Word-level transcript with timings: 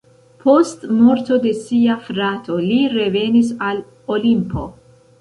Post 0.45 0.85
morto 1.01 1.37
de 1.43 1.53
sia 1.67 1.99
frato 2.09 2.59
li 2.65 2.81
revenis 2.97 3.55
al 3.71 3.87
Olimpo. 4.19 4.71